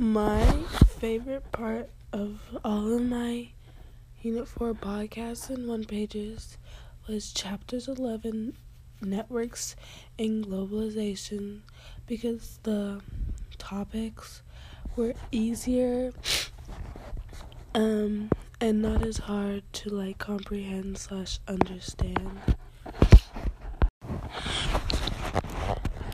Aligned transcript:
My 0.00 0.46
favorite 0.96 1.52
part 1.52 1.90
of 2.10 2.40
all 2.64 2.94
of 2.94 3.02
my 3.02 3.50
Unit 4.22 4.48
4 4.48 4.72
podcasts 4.72 5.50
and 5.50 5.68
one 5.68 5.84
pages 5.84 6.56
was 7.06 7.34
chapters 7.34 7.86
11 7.86 8.56
networks 9.02 9.76
and 10.18 10.46
globalization 10.46 11.60
because 12.06 12.60
the 12.62 13.02
topics 13.58 14.40
were 14.96 15.12
easier 15.32 16.12
um 17.74 18.30
and 18.58 18.80
not 18.80 19.04
as 19.04 19.18
hard 19.18 19.62
to 19.74 19.90
like 19.90 20.16
comprehend 20.16 20.96
slash 20.96 21.40
understand. 21.46 22.40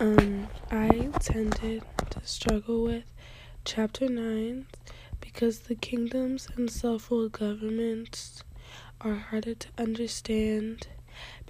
Um 0.01 0.49
i 0.73 1.09
tended 1.21 1.85
to 2.11 2.21
struggle 2.25 2.83
with 2.83 3.05
chapter 3.67 4.09
9 4.09 4.65
because 5.21 5.59
the 5.59 5.75
kingdoms 5.75 6.49
and 6.57 6.71
self-ruled 6.71 7.33
governments 7.33 8.45
are 9.01 9.17
harder 9.17 9.55
to 9.55 9.67
understand 9.77 10.87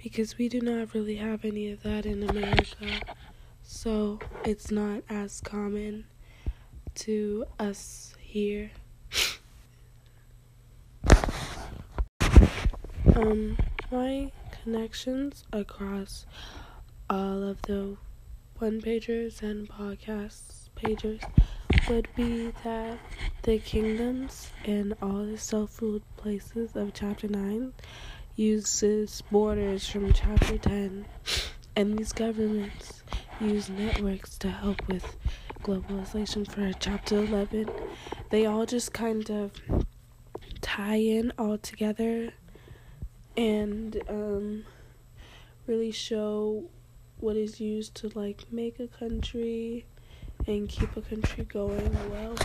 because 0.01 0.37
we 0.37 0.49
do 0.49 0.59
not 0.59 0.93
really 0.95 1.17
have 1.17 1.45
any 1.45 1.69
of 1.69 1.83
that 1.83 2.07
in 2.07 2.27
america 2.27 2.99
so 3.61 4.17
it's 4.43 4.71
not 4.71 5.03
as 5.09 5.41
common 5.41 6.05
to 6.95 7.45
us 7.59 8.15
here. 8.19 8.71
Um, 13.15 13.57
my 13.91 14.31
connections 14.63 15.43
across 15.53 16.25
all 17.09 17.43
of 17.43 17.61
the 17.63 17.97
one 18.57 18.81
pagers 18.81 19.43
and 19.43 19.69
podcasts 19.69 20.69
pages 20.75 21.21
would 21.89 22.07
be 22.15 22.51
that 22.63 22.97
the 23.43 23.59
kingdoms 23.59 24.51
and 24.65 24.93
all 25.01 25.25
the 25.25 25.37
self 25.37 25.81
ruled 25.81 26.03
places 26.17 26.75
of 26.75 26.93
chapter 26.93 27.27
9 27.27 27.71
uses 28.35 29.23
borders 29.31 29.87
from 29.87 30.11
chapter 30.11 30.57
10 30.57 31.05
and 31.75 31.97
these 31.97 32.11
governments 32.11 33.03
use 33.39 33.69
networks 33.69 34.37
to 34.37 34.49
help 34.49 34.85
with 34.89 35.15
globalization 35.63 36.45
for 36.49 36.77
chapter 36.77 37.23
11 37.23 37.69
they 38.31 38.45
all 38.45 38.65
just 38.65 38.91
kind 38.91 39.29
of 39.29 39.51
tie 40.61 40.95
in 40.95 41.31
all 41.37 41.57
together 41.57 42.33
and 43.37 44.01
um, 44.09 44.65
really 45.67 45.91
show 45.91 46.65
what 47.19 47.37
is 47.37 47.61
used 47.61 47.95
to 47.95 48.11
like 48.13 48.43
make 48.51 48.79
a 48.79 48.87
country 48.87 49.85
and 50.47 50.69
keep 50.69 50.95
a 50.95 51.01
country 51.01 51.43
going 51.43 51.95
well. 52.09 52.35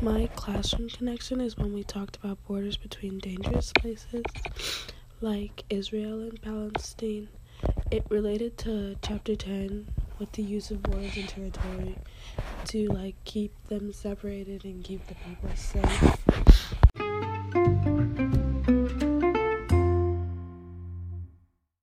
My 0.00 0.28
classroom 0.34 0.88
connection 0.88 1.40
is 1.40 1.56
when 1.56 1.74
we 1.74 1.84
talked 1.84 2.16
about 2.16 2.38
borders 2.46 2.76
between 2.76 3.18
dangerous 3.18 3.72
places 3.78 4.22
like 5.20 5.64
Israel 5.68 6.22
and 6.22 6.40
Palestine. 6.40 7.28
It 7.90 8.04
related 8.08 8.56
to 8.58 8.96
chapter 9.02 9.36
10 9.36 9.88
with 10.18 10.32
the 10.32 10.42
use 10.42 10.70
of 10.70 10.82
borders 10.82 11.16
and 11.16 11.28
territory 11.28 11.96
to 12.66 12.88
like 12.88 13.16
keep 13.24 13.52
them 13.68 13.92
separated 13.92 14.64
and 14.64 14.82
keep 14.82 15.06
the 15.08 15.14
people 15.14 15.50
safe. 15.56 16.57